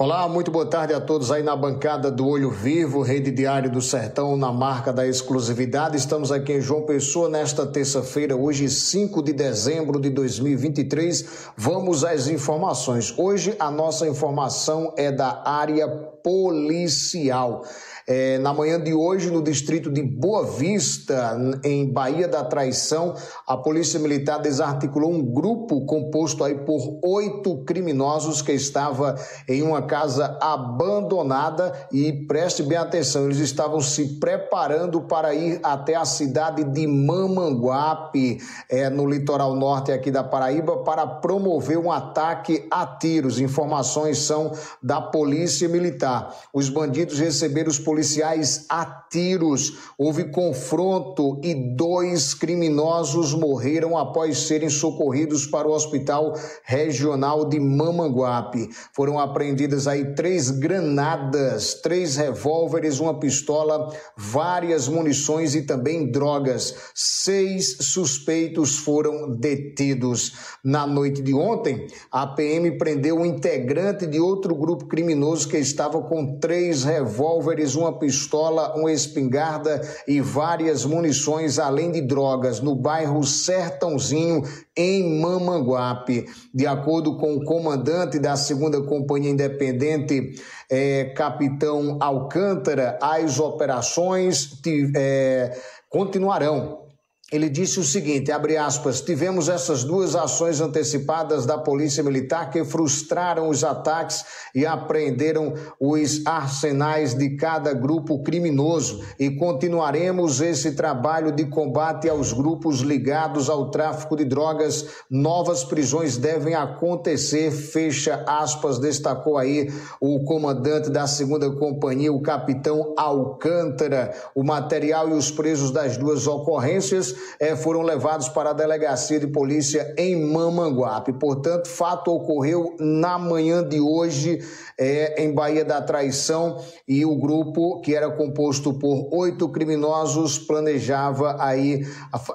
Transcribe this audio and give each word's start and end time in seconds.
Olá, 0.00 0.28
muito 0.28 0.48
boa 0.48 0.64
tarde 0.64 0.94
a 0.94 1.00
todos 1.00 1.32
aí 1.32 1.42
na 1.42 1.56
bancada 1.56 2.08
do 2.08 2.24
Olho 2.24 2.52
Vivo, 2.52 3.02
Rede 3.02 3.32
Diário 3.32 3.68
do 3.68 3.82
Sertão, 3.82 4.36
na 4.36 4.52
marca 4.52 4.92
da 4.92 5.04
exclusividade. 5.04 5.96
Estamos 5.96 6.30
aqui 6.30 6.52
em 6.52 6.60
João 6.60 6.82
Pessoa 6.82 7.28
nesta 7.28 7.66
terça-feira, 7.66 8.36
hoje 8.36 8.68
5 8.68 9.20
de 9.20 9.32
dezembro 9.32 10.00
de 10.00 10.08
2023. 10.10 11.50
Vamos 11.56 12.04
às 12.04 12.28
informações. 12.28 13.12
Hoje 13.18 13.56
a 13.58 13.72
nossa 13.72 14.06
informação 14.06 14.94
é 14.96 15.10
da 15.10 15.42
área 15.44 15.88
policial. 15.88 17.64
É, 18.06 18.38
na 18.38 18.54
manhã 18.54 18.80
de 18.80 18.94
hoje, 18.94 19.30
no 19.30 19.42
distrito 19.42 19.90
de 19.90 20.00
Boa 20.00 20.42
Vista, 20.42 21.36
em 21.62 21.92
Bahia 21.92 22.26
da 22.26 22.42
Traição, 22.42 23.14
a 23.46 23.54
Polícia 23.54 24.00
Militar 24.00 24.38
desarticulou 24.38 25.12
um 25.12 25.22
grupo 25.22 25.84
composto 25.84 26.42
aí 26.42 26.54
por 26.54 27.00
oito 27.04 27.64
criminosos 27.64 28.40
que 28.40 28.52
estava 28.52 29.14
em 29.46 29.62
uma 29.62 29.82
casa 29.88 30.38
abandonada 30.40 31.72
e 31.90 32.12
preste 32.12 32.62
bem 32.62 32.78
atenção, 32.78 33.24
eles 33.24 33.38
estavam 33.38 33.80
se 33.80 34.20
preparando 34.20 35.00
para 35.00 35.34
ir 35.34 35.58
até 35.62 35.96
a 35.96 36.04
cidade 36.04 36.62
de 36.62 36.86
Mamanguape, 36.86 38.38
é, 38.68 38.88
no 38.88 39.04
litoral 39.04 39.56
norte 39.56 39.90
aqui 39.90 40.10
da 40.10 40.22
Paraíba, 40.22 40.84
para 40.84 41.06
promover 41.06 41.78
um 41.78 41.90
ataque 41.90 42.68
a 42.70 42.86
tiros. 42.86 43.40
Informações 43.40 44.18
são 44.18 44.52
da 44.80 45.00
Polícia 45.00 45.68
Militar. 45.68 46.32
Os 46.52 46.68
bandidos 46.68 47.18
receberam 47.18 47.70
os 47.70 47.78
policiais 47.78 48.66
a 48.68 48.84
tiros. 49.10 49.78
Houve 49.96 50.24
confronto 50.30 51.40
e 51.42 51.54
dois 51.54 52.34
criminosos 52.34 53.32
morreram 53.34 53.96
após 53.96 54.38
serem 54.38 54.68
socorridos 54.68 55.46
para 55.46 55.66
o 55.66 55.72
Hospital 55.72 56.34
Regional 56.64 57.46
de 57.46 57.58
Mamanguape. 57.58 58.68
Foram 58.92 59.18
apreendidas 59.18 59.77
aí 59.86 60.14
três 60.14 60.50
granadas, 60.50 61.74
três 61.74 62.16
revólveres, 62.16 62.98
uma 62.98 63.18
pistola, 63.20 63.94
várias 64.16 64.88
munições 64.88 65.54
e 65.54 65.62
também 65.62 66.10
drogas. 66.10 66.74
Seis 66.94 67.76
suspeitos 67.80 68.78
foram 68.78 69.36
detidos. 69.36 70.32
Na 70.64 70.86
noite 70.86 71.22
de 71.22 71.34
ontem, 71.34 71.86
a 72.10 72.26
PM 72.26 72.78
prendeu 72.78 73.18
um 73.18 73.26
integrante 73.26 74.06
de 74.06 74.18
outro 74.18 74.54
grupo 74.54 74.86
criminoso 74.86 75.48
que 75.48 75.58
estava 75.58 76.02
com 76.02 76.38
três 76.38 76.84
revólveres, 76.84 77.74
uma 77.74 77.98
pistola, 77.98 78.74
uma 78.76 78.90
espingarda 78.90 79.80
e 80.06 80.20
várias 80.20 80.84
munições, 80.84 81.58
além 81.58 81.92
de 81.92 82.00
drogas, 82.00 82.60
no 82.60 82.74
bairro 82.74 83.22
Sertãozinho, 83.22 84.42
em 84.78 85.20
Mamanguape. 85.20 86.26
De 86.54 86.66
acordo 86.66 87.18
com 87.18 87.34
o 87.34 87.44
comandante 87.44 88.18
da 88.20 88.36
segunda 88.36 88.80
Companhia 88.80 89.30
Independente, 89.30 90.40
é, 90.70 91.06
capitão 91.16 91.98
Alcântara, 92.00 92.96
as 93.02 93.40
operações 93.40 94.52
é, 94.94 95.58
continuarão 95.90 96.87
ele 97.30 97.50
disse 97.50 97.78
o 97.78 97.84
seguinte, 97.84 98.32
abre 98.32 98.56
aspas, 98.56 99.02
tivemos 99.02 99.50
essas 99.50 99.84
duas 99.84 100.16
ações 100.16 100.62
antecipadas 100.62 101.44
da 101.44 101.58
Polícia 101.58 102.02
Militar 102.02 102.48
que 102.48 102.64
frustraram 102.64 103.50
os 103.50 103.62
ataques 103.62 104.24
e 104.54 104.64
apreenderam 104.64 105.52
os 105.78 106.24
arsenais 106.24 107.12
de 107.12 107.36
cada 107.36 107.74
grupo 107.74 108.22
criminoso 108.22 109.04
e 109.18 109.30
continuaremos 109.30 110.40
esse 110.40 110.72
trabalho 110.72 111.30
de 111.30 111.44
combate 111.44 112.08
aos 112.08 112.32
grupos 112.32 112.80
ligados 112.80 113.50
ao 113.50 113.70
tráfico 113.70 114.16
de 114.16 114.24
drogas. 114.24 114.86
Novas 115.10 115.62
prisões 115.62 116.16
devem 116.16 116.54
acontecer, 116.54 117.50
fecha 117.50 118.24
aspas, 118.26 118.78
destacou 118.78 119.36
aí 119.36 119.70
o 120.00 120.24
comandante 120.24 120.88
da 120.88 121.06
segunda 121.06 121.50
companhia, 121.50 122.10
o 122.10 122.22
capitão 122.22 122.94
Alcântara. 122.96 124.14
O 124.34 124.42
material 124.42 125.10
e 125.10 125.12
os 125.12 125.30
presos 125.30 125.70
das 125.70 125.98
duas 125.98 126.26
ocorrências 126.26 127.17
é, 127.40 127.56
foram 127.56 127.82
levados 127.82 128.28
para 128.28 128.50
a 128.50 128.52
delegacia 128.52 129.20
de 129.20 129.26
polícia 129.26 129.94
em 129.96 130.16
Mamanguape. 130.16 131.12
Portanto, 131.14 131.68
fato 131.68 132.12
ocorreu 132.12 132.76
na 132.78 133.18
manhã 133.18 133.66
de 133.66 133.80
hoje 133.80 134.40
é, 134.78 135.22
em 135.22 135.34
Bahia 135.34 135.64
da 135.64 135.82
Traição 135.82 136.58
e 136.86 137.04
o 137.04 137.16
grupo, 137.16 137.80
que 137.80 137.94
era 137.94 138.10
composto 138.10 138.72
por 138.74 139.08
oito 139.12 139.48
criminosos, 139.48 140.38
planejava 140.38 141.36
aí 141.40 141.84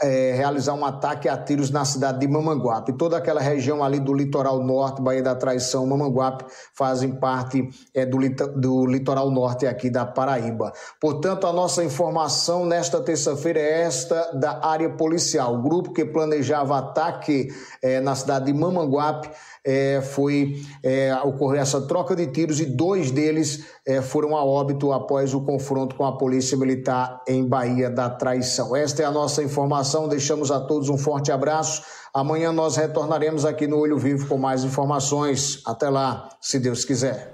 é, 0.00 0.32
realizar 0.34 0.74
um 0.74 0.84
ataque 0.84 1.28
a 1.28 1.36
tiros 1.36 1.70
na 1.70 1.84
cidade 1.84 2.18
de 2.20 2.26
Mamanguape. 2.26 2.94
Toda 2.94 3.18
aquela 3.18 3.40
região 3.40 3.84
ali 3.84 4.00
do 4.00 4.14
litoral 4.14 4.62
norte, 4.62 5.02
Bahia 5.02 5.22
da 5.22 5.34
Traição, 5.34 5.86
Mamanguape, 5.86 6.44
fazem 6.74 7.12
parte 7.12 7.68
é, 7.94 8.06
do, 8.06 8.18
do 8.56 8.86
litoral 8.86 9.30
norte 9.30 9.66
aqui 9.66 9.90
da 9.90 10.06
Paraíba. 10.06 10.72
Portanto, 11.00 11.46
a 11.46 11.52
nossa 11.52 11.84
informação 11.84 12.64
nesta 12.64 13.00
terça-feira 13.00 13.60
é 13.60 13.82
esta 13.82 14.32
da 14.32 14.69
área 14.70 14.90
policial. 14.90 15.54
O 15.54 15.62
grupo 15.62 15.92
que 15.92 16.04
planejava 16.04 16.78
ataque 16.78 17.48
é, 17.82 18.00
na 18.00 18.14
cidade 18.14 18.46
de 18.46 18.52
Mamanguape 18.52 19.30
é, 19.64 20.00
foi 20.00 20.62
é, 20.82 21.14
ocorrer 21.22 21.60
essa 21.60 21.80
troca 21.82 22.16
de 22.16 22.26
tiros 22.28 22.60
e 22.60 22.66
dois 22.66 23.10
deles 23.10 23.64
foram 24.04 24.36
a 24.36 24.44
óbito 24.44 24.92
após 24.92 25.34
o 25.34 25.40
confronto 25.40 25.96
com 25.96 26.04
a 26.04 26.16
Polícia 26.16 26.56
Militar 26.56 27.22
em 27.26 27.44
Bahia 27.44 27.90
da 27.90 28.08
Traição. 28.08 28.76
Esta 28.76 29.02
é 29.02 29.04
a 29.04 29.10
nossa 29.10 29.42
informação. 29.42 30.06
Deixamos 30.06 30.52
a 30.52 30.60
todos 30.60 30.88
um 30.88 30.96
forte 30.96 31.32
abraço. 31.32 31.82
Amanhã 32.14 32.52
nós 32.52 32.76
retornaremos 32.76 33.44
aqui 33.44 33.66
no 33.66 33.78
Olho 33.78 33.98
Vivo 33.98 34.28
com 34.28 34.38
mais 34.38 34.62
informações. 34.62 35.60
Até 35.66 35.88
lá, 35.88 36.28
se 36.40 36.60
Deus 36.60 36.84
quiser. 36.84 37.28